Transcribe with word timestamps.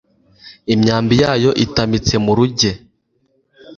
imyambi 0.73 1.15
yayo 1.23 1.51
itamitse 1.65 2.15
mu 2.25 2.31
ruge 2.37 2.71